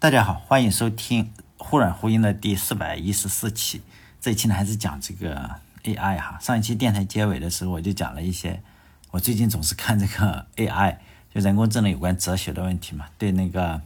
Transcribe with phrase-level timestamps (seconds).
[0.00, 3.82] 大家好，欢迎收听忽软忽硬的第四百一十四期。
[4.18, 6.38] 这一期呢，还是讲这个 AI 哈。
[6.40, 8.62] 上一期电台结尾的时候，我就讲了一些
[9.10, 10.96] 我最近总是看这个 AI，
[11.34, 13.08] 就人工智能有关哲学的问题嘛。
[13.18, 13.82] 对那个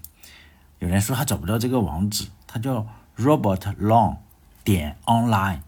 [0.79, 2.87] 有人说他找不到这个网址，他叫
[3.17, 4.19] Robert Long
[4.63, 5.63] 点 online，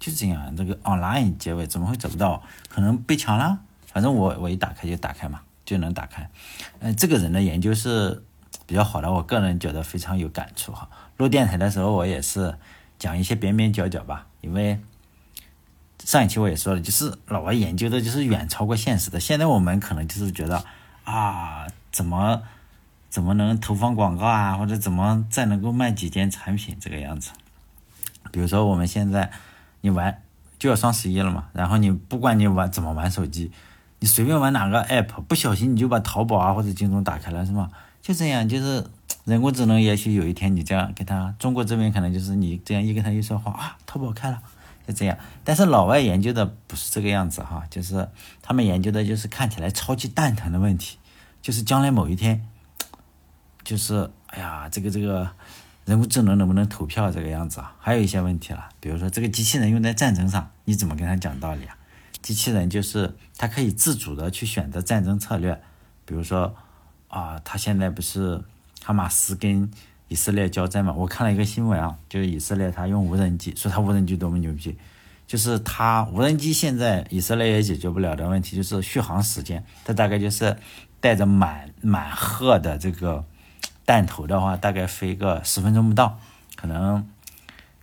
[0.00, 2.42] 就这样，这个 online 结尾怎么会找不到？
[2.68, 3.60] 可能被抢了？
[3.86, 6.28] 反正我我一打开就打开嘛，就能打开。
[6.80, 8.24] 呃，这个人的研究是。
[8.66, 10.88] 比较好的，我个人觉得非常有感触哈。
[11.16, 12.56] 录电台的时候，我也是
[12.98, 14.80] 讲一些边边角角吧，因为
[16.04, 19.20] 上一期我也说了，就是老外研究的就是远超过现实的。
[19.20, 20.64] 现在我们可能就是觉得
[21.04, 22.42] 啊，怎么
[23.10, 27.30] 怎么能投放广告啊，或者怎么再能够卖几件产品这个样子。
[28.30, 29.30] 比如说我们现在
[29.82, 30.22] 你玩
[30.58, 33.52] 就要双十一了嘛，然后你不管你玩怎么玩手机，
[34.00, 37.70] 你随便玩哪个 app，不小心你就把淘宝啊或者京东打开了，是吗？
[38.02, 38.84] 就这样，就是
[39.24, 44.42] 人工智能，也许有一天你这样给他，中国这边可能就是你这样一跟他一说话啊，淘宝开了，
[44.84, 45.16] 就这样。
[45.44, 48.08] 但是老外研究的不是这个样子哈，就是
[48.42, 50.98] 他们研究的就是看起来超级蛋疼的问题，
[51.40, 52.44] 就是将来某一天，
[53.62, 55.30] 就是哎呀，这个这个
[55.84, 57.76] 人工智能能不能投票这个样子啊？
[57.78, 61.76] 还有一些问题了，比如说这个机器人用在战争上，你怎么跟他讲道理啊？
[62.20, 65.62] 机器人就是它可以自主的去选择战争策略，
[66.04, 66.56] 比如说。
[67.12, 68.42] 啊，他现在不是
[68.82, 69.70] 哈马斯跟
[70.08, 70.94] 以色列交战嘛？
[70.94, 74.74] 我看了一个新闻啊，就是以色列他用无人机，说他无人机多么牛逼，
[75.26, 79.62] 就是他无人机现在以色列也解决不了的问题，就是续航时间。
[79.84, 80.56] 它大概就是
[81.00, 83.22] 带着满满荷的这个
[83.84, 86.18] 弹头的话，大概飞个十分钟不到，
[86.56, 87.06] 可能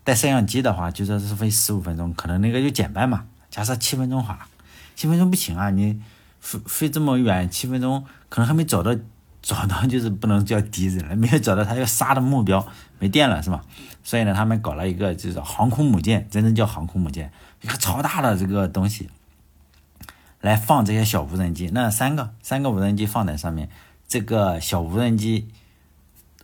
[0.04, 3.26] 带摄像机的话，就说是飞十五分钟，可能那个就减半嘛。
[3.52, 4.48] 假设七分钟好了，
[4.96, 6.02] 七分钟不行啊，你
[6.40, 8.96] 飞飞这么远，七分钟可能还没找到。
[9.44, 12.68] 找到就是不能叫敌人了，没有找到他要杀的目标，
[13.00, 13.64] 没电了是吧？
[14.04, 17.32] 所以呢，他们搞了一个就是航空母舰，真正叫航空母舰，
[17.62, 19.10] 一个超大的这个东西，
[20.42, 21.70] 来放这些小无人机。
[21.74, 23.70] 那三个三个无人机放在上面，
[24.08, 25.48] 这个小无人机，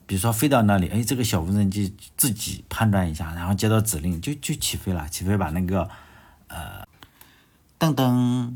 [0.05, 5.89] 比如说飞到那里，哎，这个小无人机自己判断一下，然后接到指令就就起飞了，起飞把那个
[6.47, 6.87] 呃，
[7.77, 8.53] 噔噔。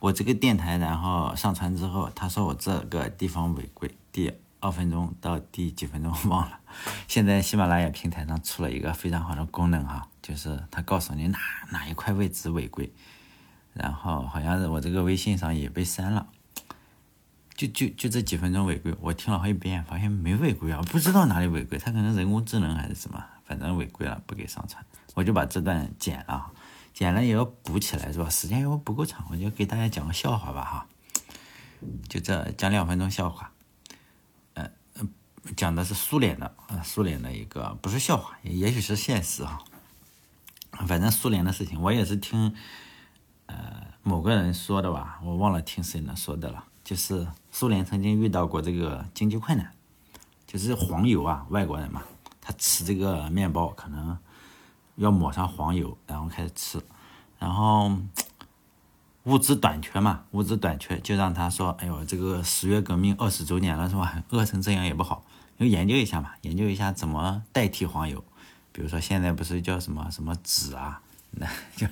[0.00, 6.60] 我这个电台，然后上传之后，他说我这个地方违规，第二分钟到第几分钟 忘了。
[7.08, 11.38] 现在喜马拉雅平台上出了一个非常好的功能哈，就是他告诉你哪
[11.70, 12.92] 哪一块位置违规，
[13.72, 16.28] 然后好像是我这个微信上也被删了，
[17.56, 24.84] 就就就这几分钟违规，我听了好几遍，发现没违规啊，不知道哪里违规，他可能人工智能还是什么，反正违规了不给上传，
[25.14, 26.52] 我就把这段剪了。
[26.98, 28.28] 剪了也要补起来是吧？
[28.28, 30.86] 时间又不够长，我就给大家讲个笑话吧哈。
[32.08, 33.52] 就这讲两分钟笑话，
[34.54, 34.68] 呃，
[35.56, 39.62] 讲的是苏联的，呃，苏联的一个不是笑话，也也许是现实哈。
[40.88, 42.52] 反正苏联的事情，我也是听
[43.46, 46.64] 呃某个人说的吧，我忘了听谁呢说的了。
[46.82, 49.72] 就是苏联曾经遇到过这个经济困难，
[50.48, 52.02] 就是黄油啊，外国人嘛，
[52.40, 54.18] 他吃这个面包可能。
[54.98, 56.80] 要抹上黄油，然后开始吃，
[57.38, 57.90] 然后
[59.24, 64.22] 物资短缺嘛，物资短缺就让他说：“哎呦，这个十月革命二十周年了是吧？
[64.30, 65.24] 饿成这样也不好，
[65.58, 68.22] 就研究一下嘛，研究一下怎么代替黄油。
[68.72, 71.86] 比如说现在不是叫什么什么纸啊，那 就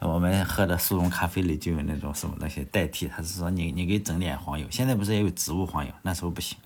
[0.00, 3.08] 我们喝的速溶咖啡里就有那种什么东西代替。
[3.08, 5.92] 他是说你你给整点黄油，现在不是也有植物黄油？
[6.02, 6.56] 那时候不行。”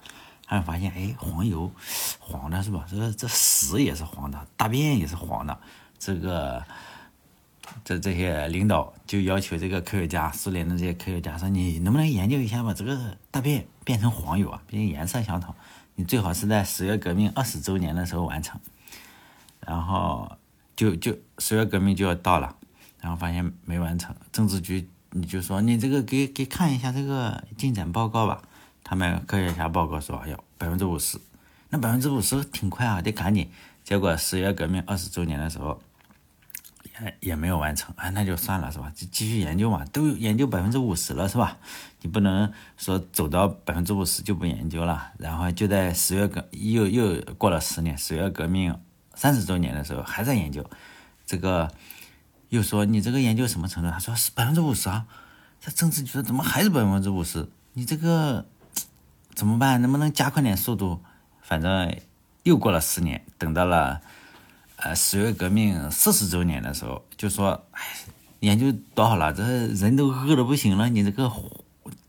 [0.51, 1.71] 他发现，哎，黄油
[2.19, 2.85] 黄的是吧？
[2.91, 5.57] 这个这屎也是黄的，大便也是黄的。
[5.97, 6.61] 这个
[7.85, 14.61] 这这些领导就要求这个科学家，苏联的这些科学家说：“你能不能研究一下把这个大便变成黄油啊？
[14.67, 15.55] 毕竟颜色相同，
[15.95, 18.61] 你最好是在十月革命二十周年的时候完成。”
[19.65, 20.37] 然后
[20.75, 22.57] 就就十月革命就要到了，
[23.01, 28.43] 然后发现没完成，政治局你就说你这个给给看一下这个进展报告吧。
[28.91, 31.17] 他们科学家报告说：“哎呦，百分之五十，
[31.69, 33.49] 那百分之五十挺快啊，得赶紧。”
[33.85, 35.81] 结果十月革命二十周年的时候，
[37.01, 38.93] 也也没有完成，哎，那就算了，是吧？
[38.93, 41.57] 就继续研究嘛，都研究百分之五十了，是吧？
[42.01, 45.13] 你不能说走到百分之五十就不研究了。
[45.19, 48.77] 然后就在十月革又又过了十年，十月革命
[49.15, 50.69] 三十周年的时候还在研究，
[51.25, 51.73] 这个
[52.49, 53.89] 又说你这个研究什么程度？
[53.89, 55.07] 他说是百分之五十啊。
[55.61, 57.49] 这政治局怎么还是百分之五十？
[57.75, 58.45] 你这个。
[59.41, 59.81] 怎么办？
[59.81, 61.01] 能不能加快点速度？
[61.41, 61.97] 反正
[62.43, 64.03] 又过了十年，等到了
[64.77, 67.81] 呃十月革命四十周年的时候，就说，哎，
[68.41, 71.33] 研究多好了，这人都饿的不行了，你这个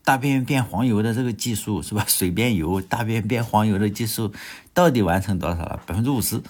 [0.04, 2.04] 大便变黄油的这个技术是吧？
[2.06, 4.30] 水变油，大便变黄油的技术
[4.74, 5.80] 到底完成多少了？
[5.86, 6.42] 百分之五十，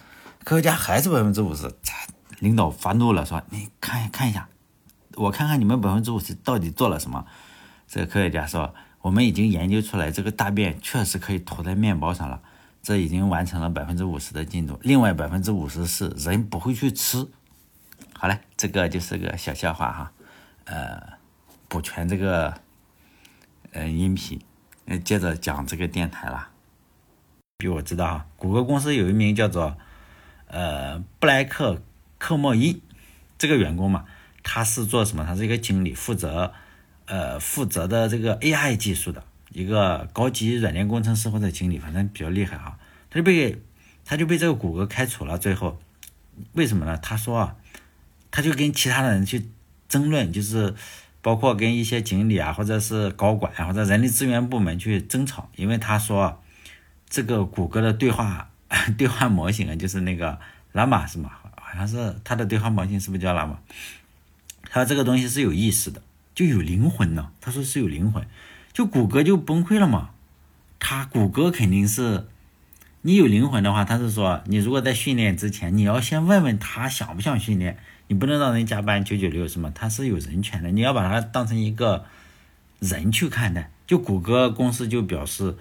[0.43, 1.73] 科学家还是百分之五十。
[2.40, 4.49] 领导发怒了，说：“你看看一下，
[5.14, 7.25] 我看看你们百分之五十到底做了什么。”
[7.87, 12.40] 这个科学家说：“我们已经研究出来，这个大便确实可以涂在面包上了，
[12.82, 14.78] 这已经完成了百分之五十的进度。
[14.82, 17.28] 另外百分之五十是人不会去吃。”
[18.14, 20.12] 好嘞，这个就是个小笑话哈，
[20.64, 21.02] 呃，
[21.69, 22.54] 补全这个
[23.72, 24.40] 呃音频，
[24.87, 26.48] 呃，接着讲这个电台了。
[27.58, 29.76] 比我知道哈，谷歌公司有一名叫做
[30.46, 31.82] 呃布莱克。
[32.19, 32.81] 科莫伊
[33.37, 34.05] 这个员工嘛，
[34.44, 35.25] 他是做什么？
[35.25, 36.52] 他是一个经理，负责
[37.12, 42.78] 呃负责的这个 AI 技术的一个高级软件工程师或者经理，反正比较厉害哈。
[43.10, 43.60] 他就被
[44.02, 45.36] 他就被这个谷歌开除了。
[45.36, 45.78] 最后
[46.54, 46.96] 为什么呢？
[46.96, 47.56] 他说啊，
[48.30, 49.46] 他就跟其他的人去
[49.90, 50.74] 争论，就是
[51.20, 56.42] 包括跟一些经理啊，或者是高管啊或者人力资源部门去争吵，因为他说
[57.10, 58.48] 这个谷歌的对话
[58.96, 60.38] 对话模型啊，就是那个
[60.72, 61.30] 拉玛是吗？
[61.60, 63.58] 好像是他的对话模型是不是叫拉玛？
[64.70, 66.00] 他这个东西是有意识的，
[66.34, 67.31] 就有灵魂呢。
[67.40, 68.26] 他说是有灵魂，
[68.73, 70.11] 就谷歌就崩溃了嘛。
[70.79, 72.26] 他谷歌肯定是，
[73.02, 79.73] 你有灵魂的话，他是说你如果在训练之前，你要先问问他想不想训练，你不能让人加班九九六是吗？
[79.75, 82.05] 他是有人权的，你要把他当成一个
[82.81, 83.70] 人去看待。
[83.87, 85.56] 就谷歌公司就表示。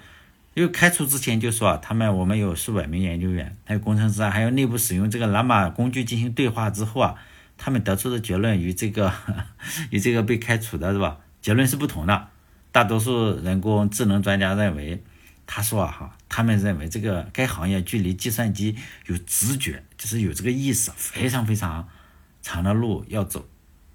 [0.53, 7.15] 因为开除之前就说他们我们有数百名研究员，还有工程师啊，还有内部使用这个蓝马工具进行对话之后啊，
[7.63, 9.13] 他们得出的结论与这个
[9.91, 11.19] 与这个被开除的是吧？
[11.43, 12.27] 结论是不同的。
[12.71, 15.03] 大多数人工智能专家认为，
[15.45, 18.75] 他说啊哈，他们认为这个该行业距离计算机
[19.05, 21.87] 有直觉，就是有这个意识，非常非常
[22.41, 23.47] 长的路要走。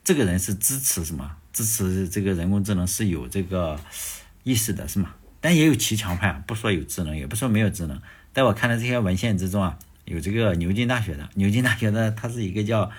[0.04, 1.28] 这个人是支持什么？
[1.52, 3.80] 支持这个人工智能是有这个
[4.44, 5.12] 意识的，是吗？
[5.40, 8.00] 但也有骑墙派，不说有智能，也不说没有智能。
[8.32, 12.90] 在我看的这些文献之中啊，有这个牛津大学的，牛津大学的，他是一个叫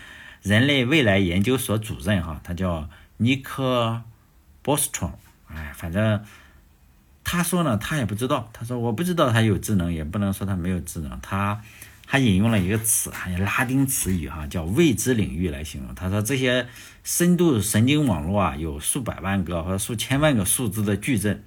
[0.48, 4.02] 人类未来研究所主任哈，他叫尼克
[4.62, 5.12] 波斯特。
[5.48, 6.24] 哎，反正
[7.22, 8.50] 他说呢，他也不知道。
[8.54, 11.20] 他说我不知道他有智能，也不能说他没有智能。
[11.22, 11.62] 他
[12.06, 15.94] 还引用了一个词，还有拉丁词语哈，叫未知领域来形容。
[15.94, 16.70] 他说这些
[17.04, 21.44] 深度神经网络啊，有数百万个或者数千万个数字的矩阵。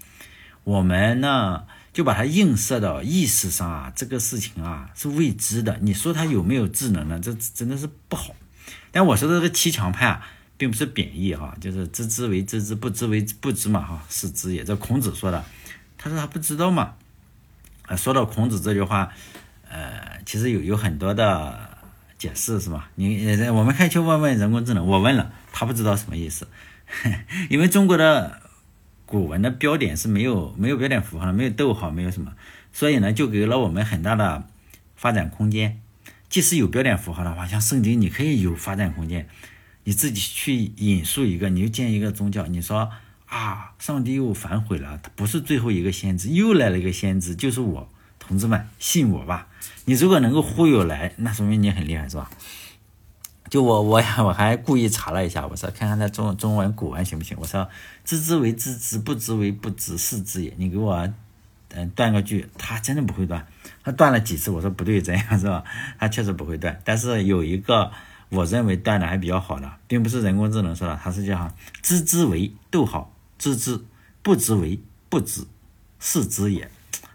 [0.64, 1.64] 我们呢，
[1.94, 5.78] 就把它映射到意识上啊，这个事情啊是未知的。
[5.80, 7.18] 你说它有没有智能呢？
[7.18, 8.34] 这真的是不好。
[8.92, 10.26] 但我说的这个七强派啊，
[10.56, 14.64] 并不是贬义哈，就是知之为知之，不知为不知嘛哈，是知也。
[14.64, 15.44] 这孔子说的，
[15.96, 16.94] 他说他不知道嘛。
[17.86, 19.12] 啊，说到孔子这句话，
[19.68, 21.78] 呃，其实有有很多的
[22.18, 22.90] 解释是吧？
[22.94, 26.46] 你我们可以去问问人工智能，我问了，他不知道什么意思，
[27.50, 28.40] 因为中国的。
[29.06, 32.32] 古文的标点是没有没有标点符号的，没有逗号，没有什么，
[32.72, 34.44] 所以呢，就给了我们很大的
[34.94, 35.79] 发展空间。
[36.30, 39.28] 即使有标点符号的话，像圣经，你可以有发展空间。
[39.84, 42.90] 你自己去引述一个，你就建一个宗教，你说
[43.26, 47.88] 啊，上帝又反悔了，他不是最后一个先知，又来了一个先知，就是我，
[48.18, 49.48] 同志们，信我吧。
[49.86, 52.30] 你如果能够忽悠来，那说明你很厉害，是吧？
[53.48, 57.36] 就我我我还故意查了一下，我说看看那中中文古文行不行？
[57.40, 57.68] 我说
[58.04, 60.54] 知之为知之，不知为不知，是知也。
[60.56, 61.12] 你给我
[61.74, 63.46] 嗯断个句，他真的不会断，
[63.82, 65.64] 他断了几次，我说不对，这样是吧？
[65.98, 66.80] 他确实不会断。
[66.84, 67.90] 但是有一个
[68.28, 73.80] 我认为断的还比较好的，并不是人工智能说的，它是叫知之为逗号知之，
[74.22, 75.44] 不知为不知，
[75.98, 76.70] 是知也。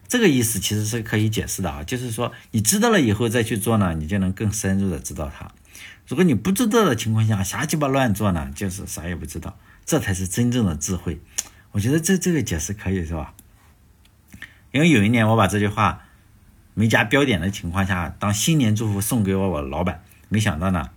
[0.08, 5.52] 这个意思其实是可以解释的啊，就是说你知道了以后再去做呢，你就能更深入的知道它。
[6.08, 11.20] 如果你不知道的情况下瞎鸡巴乱做呢，就是啥也不知道，这才是真正的智慧。
[11.72, 13.34] 我觉得这这个解释可以是吧？
[14.76, 16.02] 因为有一年我把这句话
[16.74, 20.90] 没加标点的情况下当新年祝福送给我我老板，没想到呢，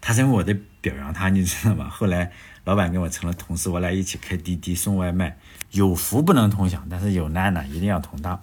[0.00, 1.88] 他认为我在表扬他，你知道吗？
[1.88, 2.32] 后来
[2.64, 5.38] 老板跟我成了同事，我俩一起开滴滴送外卖，
[5.70, 8.42] 有福不能同享，但是有难呢一定要同当。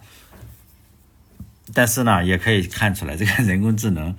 [1.74, 4.16] 但是呢，也可以看出来这个人工智能。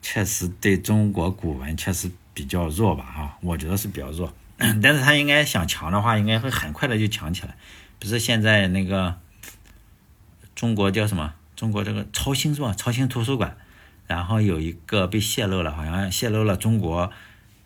[0.00, 4.32] 确实对中国古文确实比较弱吧，哈，我觉得是比较弱。
[4.56, 7.54] 但是他应该想强的话，应该会很快的就强起来。
[7.98, 9.18] 不是现在那个
[10.58, 11.34] 中国叫什么？
[11.54, 12.74] 中国这个超星是吧？
[12.76, 13.56] 超星图书馆，
[14.08, 17.12] 然后有一个被泄露了，好像泄露了中国，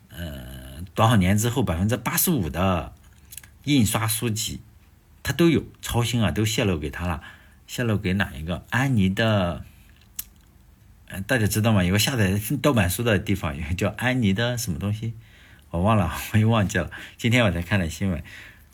[0.09, 2.93] 呃，多少年之后百分之八十五的
[3.63, 4.61] 印刷书籍，
[5.23, 7.23] 它都有超星啊，都泄露给他了。
[7.65, 8.63] 泄露给哪一个？
[8.69, 9.65] 安妮的。
[11.25, 11.83] 大家知道吗？
[11.83, 15.15] 有个下载盗版书的地方，有个叫安妮的什么东西，
[15.71, 16.91] 我忘了，我又忘记了。
[17.17, 18.23] 今天我才看的新闻，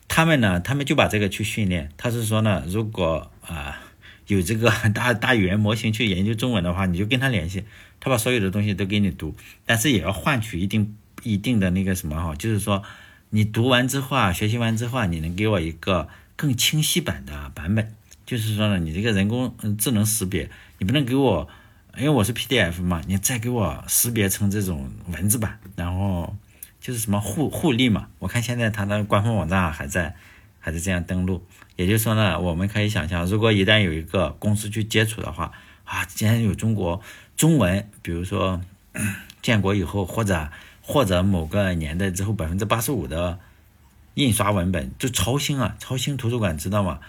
[0.10, 1.90] 他们呢，他们就把这个去训练。
[1.96, 3.80] 他是说呢，如果啊
[4.30, 7.66] 有这个 大大语言模型去研究中文的话，你就跟他联系，
[8.00, 12.84] 他把所有的东西都给你读，但是也要换取一定一定的那个什么哈，就是说
[13.32, 17.96] 你读完之后啊，学习完之后啊，你能给我一个更清晰版的版本。
[18.26, 21.50] 就是说呢，你这个人工智能识别，你不能给我，
[21.98, 26.38] 因为我是 PDF 嘛，你再给我识别成这种文字版，然后
[26.80, 28.08] 就是什么互互利嘛。
[28.20, 30.16] 我看现在它的官方网站还在，
[30.60, 31.44] 还是这样登录。
[31.80, 35.54] 也就是说呢，我们可以想象，如果一旦有一个公司去接触的话，
[35.86, 37.02] 啊，既然有中国
[37.38, 38.60] 中文，比如说
[39.42, 40.50] 建国以后，或者
[40.82, 43.40] 或者某个年代之后，百分之八十五的
[44.16, 47.00] 印刷文本就超星啊，超星图书馆知道吗？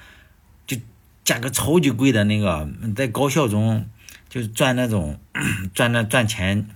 [0.68, 0.76] 就
[1.24, 3.88] 价格超级贵的那个，在高校中
[4.28, 5.18] 就是赚那种
[5.74, 6.68] 赚那赚钱，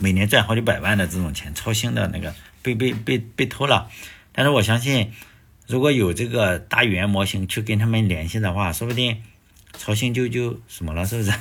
[0.00, 3.88] 每年赚好几百万的这种钱，超新的那个被被被被偷了。
[4.32, 5.12] 但是我相信，
[5.66, 9.22] 如果有这个大语言模型去跟他们联系的话，说不定
[9.72, 11.32] 曹新就就什么了，是不是？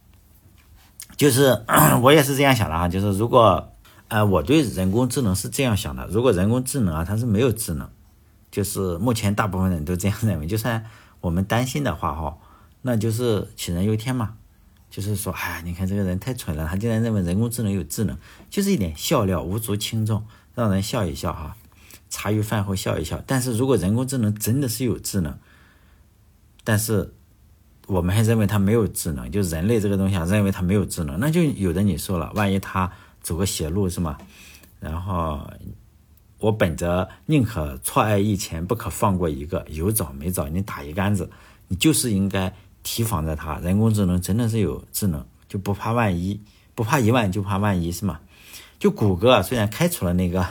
[1.16, 1.64] 就是
[2.02, 3.72] 我也是这样想的哈，就是如果
[4.08, 7.88] 呃我对人工智能是这样想的，如果人工智能啊它是没有智能，
[8.50, 10.84] 就是目前大部分人都这样认为，就算。
[11.22, 12.38] 我们担心的话，哈，
[12.80, 14.36] 那就是杞人忧天嘛。
[14.88, 18.16] 就是说，哎，你看这个人太蠢了，他竟然认为人工智能有智能，
[18.48, 21.54] 就是一点笑料，无足轻重，让人笑一笑哈。
[22.10, 23.22] 茶余饭后笑一笑。
[23.26, 25.38] 但是如果人工智能真的是有智能，
[26.62, 27.14] 但是
[27.86, 34.18] 我们还认为它没有智能，就人类这个东西啊，认为它没有智能，那就有的你说了，万一他走个邪路是吗？
[34.78, 35.40] 然后。
[36.42, 41.28] 我本着宁可错爱一千，不可放过一个，有找没找你打一竿子，
[41.68, 43.58] 你就是应该提防着它。
[43.58, 46.40] 人工智能真的是有智能，就不怕万一，
[46.74, 48.20] 不怕一万就怕万一，是吗？
[48.78, 50.46] 就谷歌虽然开除了那个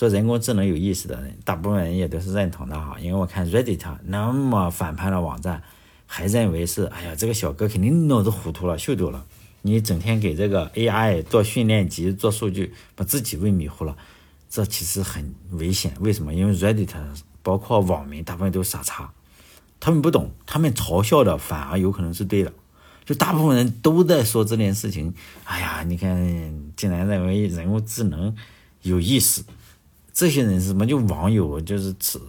[0.00, 2.96] 说人工智能有意思的人，大部分人也都是认同的哈。
[2.98, 5.62] 因为我看 Reddit 那么反叛的网站，
[6.06, 9.26] 还认为是哎呀，这个小哥肯定脑子糊涂了，秀逗了。
[9.60, 13.94] 你整天给这个 AI 做训练集、做数据，把自己喂迷糊了。
[14.48, 16.32] 这其实很危险，为什么？
[16.32, 16.88] 因为 Reddit
[17.42, 19.12] 包括网民大部分都傻叉，
[19.80, 22.50] 他们不懂，他们嘲笑的反而有可能是对的。
[23.04, 25.12] 就大部分人都在说这件事情，
[25.44, 28.34] 哎呀，你看，竟然认为人工智能
[28.80, 29.44] 有意思。
[30.12, 30.86] 这些人是什么？
[30.86, 32.20] 就网友，就是吃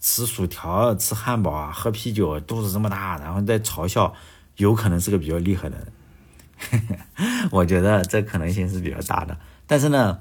[0.00, 4.14] 吃薯条、吃汉堡啊，喝啤酒，肚子这么大，然后在嘲笑，
[4.56, 6.98] 有可能是个比较厉害的人。
[7.50, 10.18] 我觉得这可能性是比较大的，但是呢。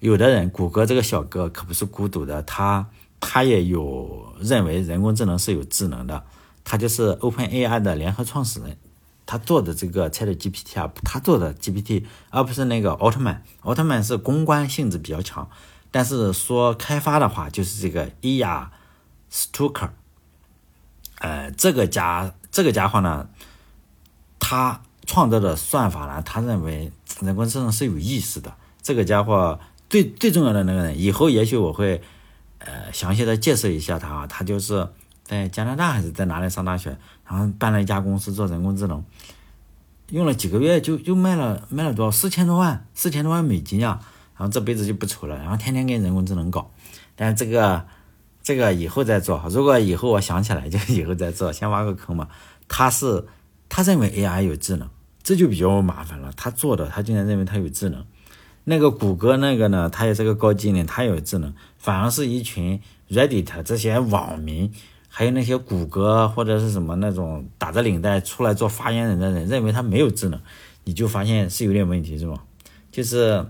[0.00, 2.88] 有的人，谷歌这个小哥可不是孤独的，他
[3.20, 6.24] 他也有认为人工智能是有智能的，
[6.64, 8.76] 他就是 OpenAI 的联合创始人，
[9.26, 15.48] 他做的这个 ChatGPT 啊，他做的 GPT，而不是那个奥特曼，奥特曼是公关性质比较强，
[15.92, 18.72] 但是说开发的话，就是这个伊亚
[19.30, 19.88] 斯图克，
[21.20, 23.28] 呃，这个家这个家伙呢，
[24.40, 29.60] 他创造的算法呢，他认为人工智能是有意识的，这个家伙。
[29.92, 32.00] 最最重要的那个人，以后也许我会，
[32.60, 34.26] 呃，详细的介绍一下他啊。
[34.26, 34.88] 他就是
[35.22, 36.96] 在加拿大还是在哪里上大学，
[37.26, 39.04] 然后办了一家公司做人工智能，
[40.08, 44.00] 用了几个月就就卖了卖了多少四千多万四千多万美金啊！
[44.42, 46.68] 然后这辈子就不愁了，然后天天跟人工智能搞。
[47.14, 47.86] 但这个
[48.42, 52.26] 这个以后再做，如果以后我想起来就以后再做，先挖个坑嘛。
[52.66, 53.24] 他是
[53.68, 54.88] 他认为 AI 有智能，
[55.22, 56.32] 这就比较麻烦了。
[56.36, 58.04] 他做的他竟然认为他有智能。
[58.64, 62.80] 那个谷歌那个呢，他也是个高精灵，他有智能，反而是一群
[63.10, 64.72] Reddit 这些网民，
[65.06, 70.40] 还有那些谷歌或者是什么那种打着领带出来做发言人的人，认为他没有智能，
[70.82, 72.42] 你就发现是有点问题，是吧？
[72.90, 73.46] 就是，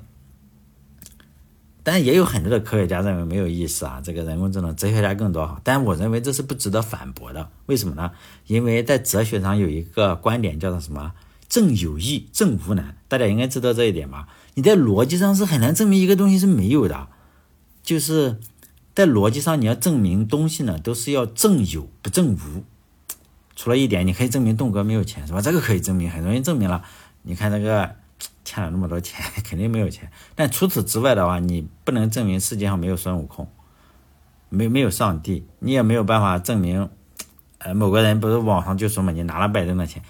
[1.85, 5.61] 但也有很多的科学家认为没有意思啊，这个人工智能，哲学家更多哈。
[5.65, 8.13] 但我认为这是不值得反驳的，为什么呢？
[8.47, 11.13] 因为在哲学上有一个观点叫做什么？
[11.49, 14.29] 正有易，正无难，大家应该知道这一点吧？
[14.55, 17.09] 你在逻辑上是很难证明一个东西是没有的，
[17.83, 18.39] 就是
[18.95, 22.65] 在逻辑上你要证明东西呢，都是要正有不正无。
[23.55, 25.43] 除了一点，你可以证明栋哥没有钱，是吧？
[25.43, 26.83] 这个可以证明，很容易证明了。
[27.23, 27.97] 你看那个
[28.45, 30.11] 欠了那么多钱， 肯定没有钱。
[30.35, 33.49] 但除此之外的话，你不能证明世界上没有孙悟空，
[34.49, 36.89] 没没有上帝，你也没有办法证明，
[37.59, 40.03] 呃，某个人不是网上就说嘛，你拿了拜登的钱。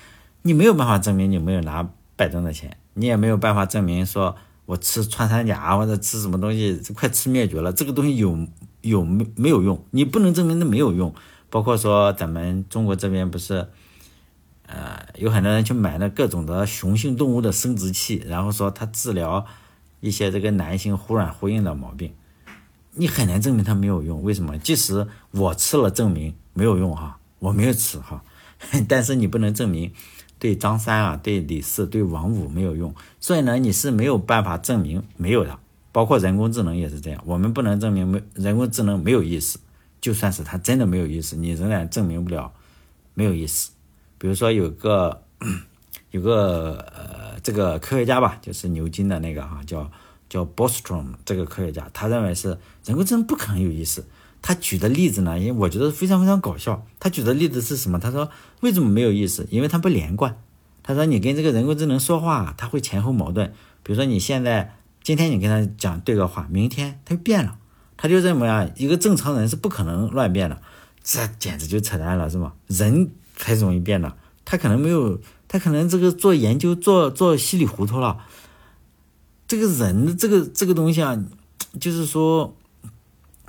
[0.42, 4.34] 你没有办法证明你没有拿拜登的钱，你也没有办法证明说
[4.66, 8.36] 我吃穿山甲或者吃什么东西快吃灭绝了，这个东西有
[8.80, 9.84] 有没没有用？
[9.90, 11.14] 你不能证明它没有用。
[11.48, 13.68] 包括说咱们中国这边不是，
[14.74, 19.44] 呃，有很多人去买那各种的雄性动物的生殖器，然后说它治疗
[20.00, 22.14] 一些这个男性忽软忽硬的毛病，
[22.92, 24.22] 你很难证明它没有用。
[24.22, 24.56] 为什么？
[24.56, 28.24] 即使我吃了，证明没有用哈， 我没有吃哈，
[28.88, 29.92] 但是你不能证明
[30.38, 32.94] 对张三啊、对李四、对王五没有用。
[33.20, 35.58] 所以呢，你是没有办法证明没有的。
[35.92, 39.58] 包括人工智能也是这样，我们不能证明没人工智能没有意识。
[40.00, 42.50] 就算是它真的没有意识，你仍然证明不了
[43.12, 43.68] 没有意识。
[44.22, 45.24] 比如说有个
[46.12, 49.90] 有个呃这个科学家吧，就是牛津的那个哈，叫
[50.28, 54.04] 叫 Bostrom 这个科学家，他认为是人工智能不可能有意识。
[54.40, 56.86] 他举的例子呢，因为我觉得非常非常搞笑。
[57.00, 57.98] 他举的例子是什么？
[57.98, 59.44] 他说为什么没有意识？
[59.50, 60.36] 因为它不连贯。
[60.84, 63.52] 他说你跟这个人工智能说话，他会前后矛盾。
[63.82, 64.76] 比如说你现在。
[65.04, 67.58] 今天你跟他讲对个话，明天他就变了，
[67.96, 70.62] 他就认为啊，一个正常人是不可能乱变的，
[71.02, 72.54] 这简直就扯淡了，是吧？
[72.68, 73.10] 人
[73.42, 78.24] 才容易变的，他可能没有，他可能这个做研究做做稀里糊涂了。
[79.48, 81.22] 这个人这个这个东西啊，
[81.78, 82.56] 就是说，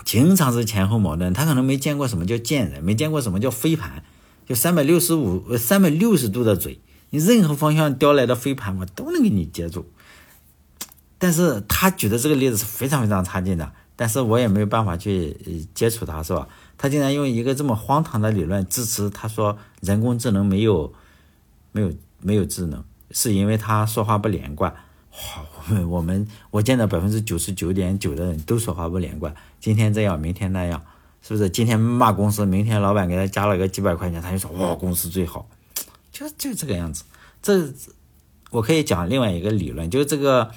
[0.03, 4.03] 经常是前后矛盾，他可能没见过什么叫见人，没见过什么叫飞盘，
[4.47, 6.79] 就三百六十五三百六十度的嘴，
[7.11, 9.85] 你任何方向叼来的飞盘，我都能给你接住。
[11.23, 16.49] 但是他举的这个例子是非常非常差劲的，但是我也没有办法去接触他，是吧？
[16.77, 20.93] 他竟然用一个这么荒唐的理论支持他说人工智能没有
[21.71, 24.75] 没有没有智能，是因为他说话不连贯。
[25.09, 25.45] 好，
[25.87, 30.83] 我们我见到百分之九十九点九的人都说话不连贯，今天这样，明天那样，
[31.21, 31.49] 是不是？
[31.49, 35.47] 今天骂公司，明天老板给他加了个几百块钱，他就说哇公司最好，
[36.11, 37.05] 就就这个样子。
[37.41, 37.73] 这
[38.51, 40.51] 我可以讲另外一个理论，就是这个。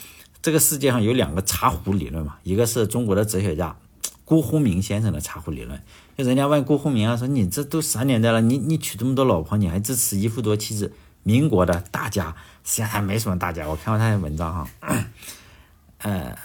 [0.47, 3.77] 这个世界上有两个茶壶理论嘛，一个是中国的哲学家
[4.25, 5.83] 辜鸿铭先生的茶壶理论。
[6.17, 10.93] 就人家问辜鸿铭啊，说你这都啥年代了，你你娶这么多老婆，你还支持一夫多妻制？
[11.25, 14.69] 民国的大家实际上还没什么大家，我看过他的文章哈，
[15.99, 16.39] 呃，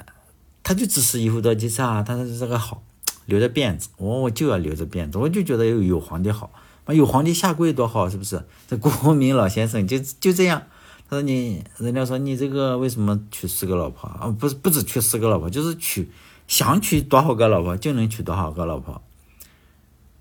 [0.64, 2.82] 他就支持一夫多妻制啊，他说这个好，
[3.28, 6.50] 留着辫子，我我就要留着辫子，我就觉得有有皇帝好，
[6.88, 8.44] 有皇帝下跪多好，是不是？
[8.68, 10.64] 这辜鸿铭老先生就就这样。
[11.12, 14.34] 他说你，人家说你这个为什么娶四个老婆啊？
[14.40, 16.10] 不是不止娶四个老婆，就是娶
[16.48, 19.02] 想娶多少个老婆就能娶多少个老婆。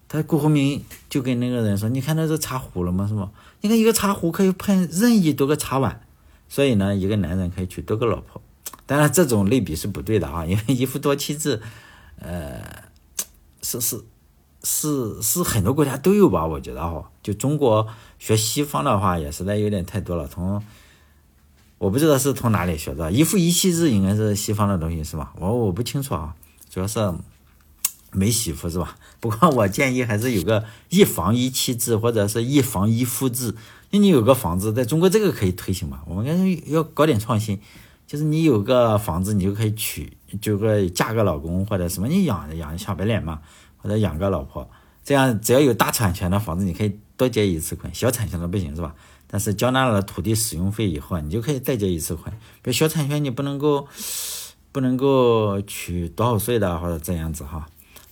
[0.09, 3.07] 他辜鸿铭就跟那个人说：“你看到这茶壶了吗？
[3.07, 3.31] 是吗？
[3.61, 6.05] 你看一个茶壶可以喷任意多个茶碗，
[6.49, 8.43] 所以呢，一个男人可以娶多个老婆。
[8.85, 11.63] 当然，这种类比是不对的啊，因为一夫多妻制，
[12.19, 12.61] 呃，
[13.63, 14.03] 是是
[14.65, 16.45] 是是很多国家都有吧？
[16.45, 17.87] 我觉得哈，就中国
[18.19, 20.61] 学西方的话，也实在有点太多了，从。
[21.81, 25.33] 我不知道是从哪里学的，一夫一妻制应该是西方的东西是吧？
[25.39, 26.35] 我我不清楚啊，
[26.69, 27.11] 主要是
[28.13, 28.99] 没媳妇是吧？
[29.19, 33.55] 不过我建议还是有个一房一妻制或者是一房一夫制，
[33.93, 36.01] 那你有个房子，在中国这个可以推行嘛？
[36.05, 37.59] 我们要搞点创新，
[38.07, 43.41] 就是你有个房子，你就可以娶，就个嫁个老公或者什么，你养养小白脸嘛，
[43.79, 44.69] 或者养个老婆，
[45.03, 48.95] 这样只要有大产权的房子，你可以多结一次婚，小产权的不行是吧？
[49.33, 52.35] 但是交纳了土地使用费以后，你就可以再结一次款。
[52.63, 53.87] 比如小产权，你不能够
[54.73, 57.69] 不能够取多少税的，或者这样子哈。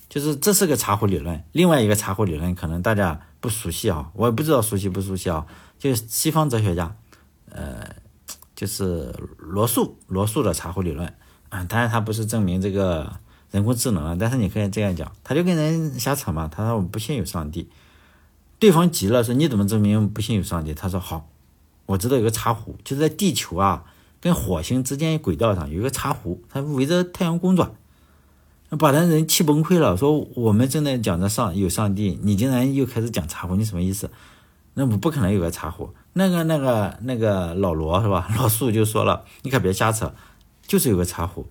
[0.07, 1.43] 就是这是个茶壶理论。
[1.51, 5.45] 另外一个茶壶理论可能大家不熟悉啊，我也不知道熟悉不熟悉啊。
[5.77, 6.95] 就是西方哲学家，
[7.51, 7.85] 呃，
[8.55, 11.13] 就是罗素罗素的茶壶理论
[11.49, 11.63] 啊。
[11.65, 13.11] 当然他不是证明这个
[13.51, 16.47] 人工智能啊，但是你可以这样讲，他就跟人瞎扯嘛。
[16.47, 17.69] 他说我不信有上帝。
[18.59, 21.29] 对方急了，说：“你怎么证明不信有上帝？”他说：“好，
[21.85, 23.85] 我知道有个茶壶，就是在地球啊
[24.19, 27.71] 跟火星之间轨道上有一个茶壶，它围着太阳公转，
[28.77, 29.95] 把那人气崩溃了。
[29.95, 34.11] 说我们正在讲着上有上帝，你竟然又开始讲茶壶，你什么意思？
[34.73, 35.89] 那不不可能有个茶壶。
[36.13, 38.27] 那个那个那个老罗是吧？
[38.37, 40.13] 老苏就说了，你可别瞎扯，
[40.67, 41.47] 就是有个茶壶。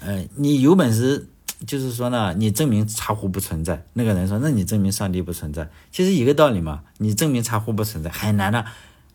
[0.00, 1.28] 呃，你有本事。”
[1.66, 6.82] 就是说呢，你证明茶壶不存在，那个人说，那你证明上帝不存在，其实一个道理嘛。
[6.98, 8.64] 你证明茶壶不存在很难的，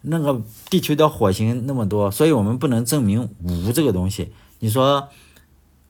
[0.01, 4.31] 那个地球到火星那么多，所以我们不能证明无这个东西。
[4.59, 5.09] 你说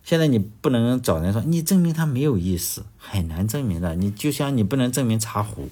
[0.04, 3.96] 现在你不能找人说你证明它没有意思，很难证明的。
[3.96, 5.70] 你就像你不能证明茶壶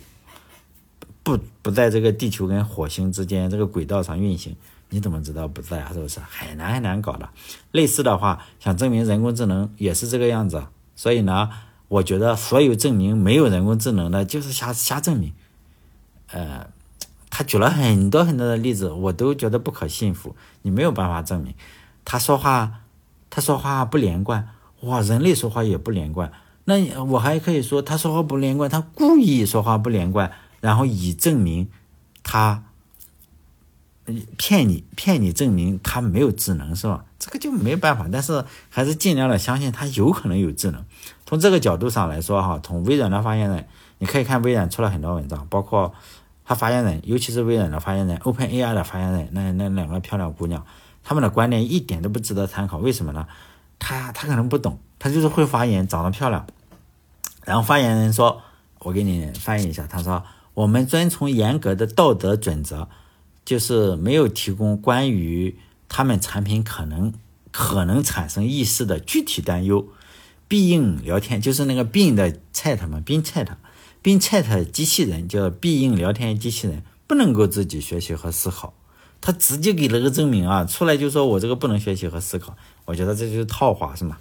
[1.23, 4.55] 不不在这个地球跟火星之间这个轨道上运行。
[4.89, 5.91] 你怎么知道不在啊？
[5.93, 7.29] 是不是很难很难搞的？
[7.71, 10.63] 类似的话，想证明人工智能也是这个样子。
[10.95, 11.49] 所以呢，
[11.89, 15.33] 我觉得所有证明没有人工智能的，就是瞎瞎证明。
[16.31, 16.67] 呃，
[17.29, 20.35] 他举了很多很多的例子，我都觉得不可信服。
[20.61, 21.53] 你没有办法证明
[22.05, 22.81] 他说话，
[23.29, 24.47] 他说话不连贯。
[24.81, 26.31] 哇，人类说话也不连贯。
[26.63, 31.67] 那我还可以说他说话不连贯，他故意说话不连贯，然后以证明
[32.23, 32.63] 他。
[34.37, 37.05] 骗你，骗你，证明他没有智能是吧？
[37.19, 37.29] 这。
[37.29, 38.07] 个就没办法。
[38.11, 40.83] 但是还是尽量的相信它有可能有智能。
[41.25, 43.67] 从这个角度上来说哈，从微软的发言人，
[43.97, 45.93] 你可以看微软出了很多文章，包括
[46.45, 50.65] 他发言人，尤其是微软的发言人，OpenAI 的发言人，那那两个漂亮姑娘，
[51.03, 52.77] 他们的观点一点都不值得参考。
[52.77, 53.27] 为什么呢？
[53.79, 56.47] 他他可能不懂，他就是会发言，长得漂亮。
[57.43, 58.41] 然后发言人说
[58.79, 62.89] ：“我给你翻译一下。”他说：“我们遵从严格的道德准则，
[63.47, 65.57] 就是没有提供关于
[65.87, 67.13] 他们产品可能
[67.49, 69.87] 可能产生意识的具体担忧。
[70.49, 78.73] 必应聊天就是那个 Bing 的 Chat 嘛，Bing Chat，Bing Chat 机器人叫必应聊天机器人，不能够自己学习和思考。
[79.21, 82.57] 他直接给了个证明啊，出来就说我这个不能学习和思考。
[82.83, 84.17] 我觉得这就是套话，是吗？”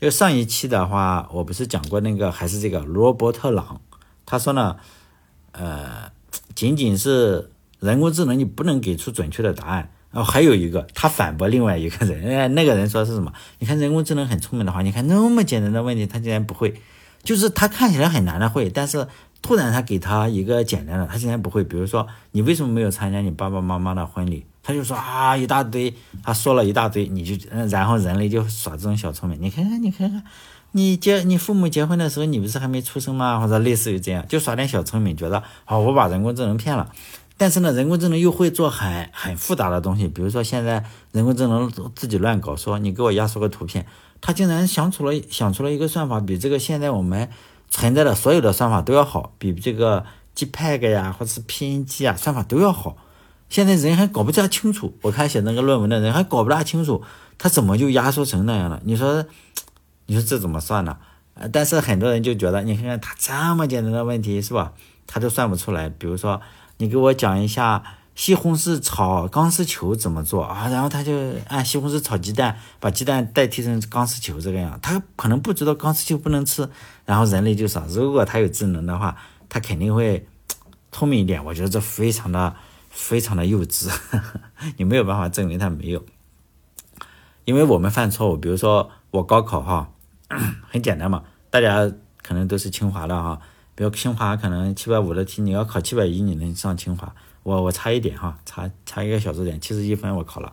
[0.00, 3.80] 就上一期的话，我不是讲过那个，还是这个罗伯特朗，
[4.24, 4.76] 他说呢，
[5.50, 6.12] 呃，
[6.54, 9.90] 仅仅是人工智能，你不能给出准确的答案。
[10.12, 13.32] 然后还有一个，他反驳另外一个人，哎， 那个人说是什么？
[13.60, 16.74] 你看人工智能很聪明的话，你看那么简单的问题，他竟然不会，
[17.22, 19.06] 就是他看起来很难的会，但是
[19.40, 21.62] 突然他给他一个简单的，他竟然不会。
[21.62, 24.44] 比如说，你为什么没有参加你爸爸妈妈的婚礼？
[24.64, 29.38] 他就说啊，一大堆，他说了一大堆，你就，然后人类就耍这种小聪明。
[29.40, 30.22] 你看看，你看看，
[30.72, 33.38] 你结你父母结婚的时候，你不是还没出生吗？
[33.38, 36.90] 或者类似于这样，就耍点小聪明，觉得好，我把人工智能骗了。
[37.40, 43.86] 但是呢，人工智能又会做很很复杂的东西，比如说现在人工智能自己乱搞，说你给我压缩个图片，
[44.20, 47.30] 他竟然想出了想出了一个算法，比这个现在我们
[47.70, 50.04] 存在的所有的算法都要好，比这个
[50.36, 52.98] JPEG 呀或者是 PNG 啊算法都要好。
[53.48, 57.02] 现在人还搞不大清楚，我看写那个论文的人还搞不大清楚，
[57.38, 58.82] 他怎么就压缩成那样了？
[58.84, 59.24] 你说，
[60.04, 60.98] 你说这怎么算呢？
[61.32, 64.74] 呃，但是很多人就觉得，你看看他这么简单的问题是吧，
[65.06, 65.88] 他都算不出来。
[65.88, 66.42] 比如说，
[66.80, 67.82] 你给我讲一下
[68.14, 70.68] 西红柿炒钢丝球怎么做啊？
[70.68, 71.12] 然后他就
[71.48, 74.78] 按西红柿炒鸡蛋，把鸡蛋代替成钢丝球这个样。
[74.82, 76.68] 他可能不知道钢丝球不能吃，
[77.04, 79.16] 然后人类就说，如果他有智能的话，
[79.48, 80.26] 他肯定会
[80.90, 81.44] 聪明一点。
[81.44, 82.56] 我觉得这非常的。
[82.92, 83.88] 非常的幼稚，
[84.76, 86.04] 你没有办法证明他没有，
[87.44, 89.92] 因为我们犯错误，比如说我高考哈，
[90.68, 91.88] 很简单嘛，大家
[92.20, 93.40] 可能都是清华的哈，
[93.80, 100.52] 比如清华可能七百五的题，你要考七百一，你能上清华，我我差一点哈，差差一个小数点，七十一分我考了，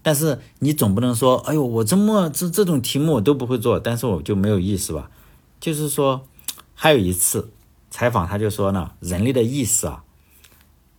[0.00, 5.10] 但是你总不能说，哎呦，我这么这这种题目我都不会做，但是我就没有意识吧？
[5.58, 6.24] 就是说，
[6.72, 7.50] 还有一次
[7.90, 10.04] 采访，他就说呢，人类的意识啊。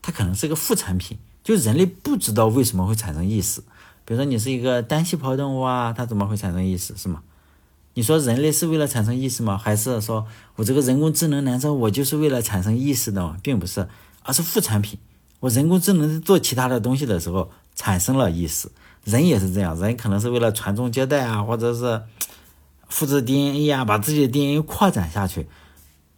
[0.01, 3.61] 它可能是个副产品，就人类不知道为什么会产生意识。
[4.03, 7.23] 比如说，你是一个单细胞动物啊，它怎么会产生意识，是吗？
[7.95, 9.57] 你说人类是为了产生意识吗？
[9.57, 10.25] 还是说
[10.55, 13.37] 我这个人工智能难道我就是为了产生意识的吗？
[13.43, 13.87] 并不是，
[14.23, 14.99] 而是副产品。
[15.41, 18.69] 我人工智能做其他的东西的时候产生了意识，
[19.03, 22.01] 人也是这样，人可能是为了传宗接代啊，或者是
[22.89, 25.47] 复制 DNA 啊，把自己的 DNA 扩展下去，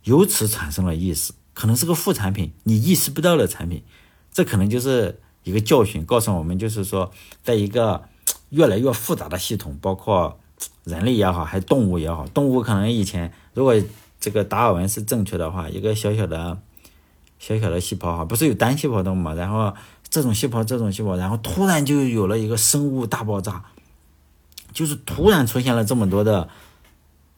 [0.04, 1.34] 由此产生了意识。
[1.54, 3.84] 可能是个副产品，你意识不到的产品，
[4.34, 7.12] 这可能就是一个教训，告诉我们，就是说，
[7.44, 8.04] 在一个
[8.50, 10.40] 越来越复杂的系统，包括
[10.84, 13.76] 人类也好，还动物也好，动物可能以前如果
[14.20, 16.58] 这个达尔文是正确的话，一个小小的、
[17.40, 19.34] 小小的细胞哈，不是有单细胞动物嘛？
[19.34, 19.74] 然后
[20.10, 23.64] 这种细胞、这种细胞，然后突然就有了一个生物大爆炸，
[24.74, 26.50] 就是突然出现了这么多的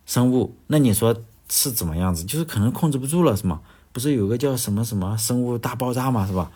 [0.06, 1.16] 生物，那你说
[1.50, 2.24] 是怎么样子？
[2.24, 3.62] 就是可能控制不住了，是吗？
[3.92, 6.26] 不是有个叫什么什么生物大爆炸吗？
[6.26, 6.52] 是吧？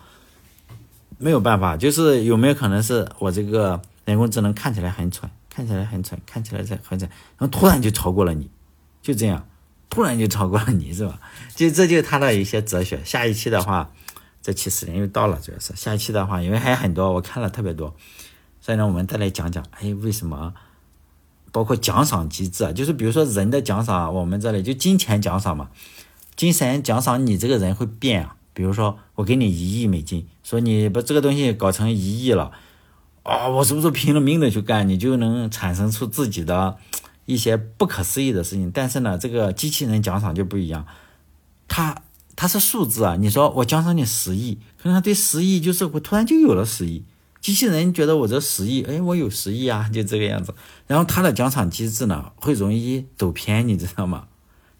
[1.18, 8.48] 没有办法，就是有没有可能是我这个人工智能看起来很蠢，看起来很蠢，看起来在很蠢，然后突然就超过了你，
[9.02, 9.44] 就这样，
[9.90, 11.20] 突然就超过了你，是吧？
[11.56, 13.02] 就这就是他的一些哲学。
[13.04, 13.90] 下一期的话，
[14.40, 17.92] 这期时间又到了，主要是下一期的话，因为还有很多，我看了特别多，
[18.60, 20.54] 所以呢，我们再来讲讲，哎，为什么？
[21.50, 25.70] 包括奖赏机制啊，就是比如说人的奖赏，我们这里就金钱奖赏嘛。
[26.36, 32.52] 精神奖赏你这个人会变啊，比如说我给你一亿美金，说你把这个东西搞成一亿了，
[33.28, 36.78] 啊，我是不是拼了命的去干，你就能产生出自己的
[37.26, 38.70] 一些不可思议的事情？
[38.70, 40.86] 但是呢，这个机器人奖赏就不一样，
[41.68, 42.02] 它
[42.34, 47.04] 它是数字啊，你说我奖赏你十亿，可能他对十亿就是我突然就有了十亿，
[47.42, 50.54] 机器人觉得我这十亿，哎，我有十亿啊，就这个样子。
[50.86, 54.28] 然后它的奖赏机制呢，会容易走偏，你知道吗？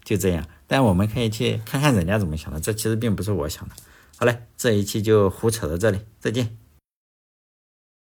[0.03, 0.43] 就这样。
[0.65, 3.75] 但我们可以去看看人家怎么想的，这其实并不是我想的。
[4.17, 6.58] 好嘞，这一期就胡扯到这里，再见。